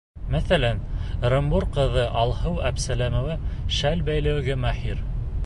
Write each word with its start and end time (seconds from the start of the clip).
Мәҫәлән, 0.35 0.79
Ырымбур 1.29 1.67
ҡыҙы 1.75 2.07
Алһыу 2.23 2.57
Әпсәләмова 2.71 3.37
шәл 3.81 4.05
бәйләүгә 4.11 4.59
маһир. 4.65 5.07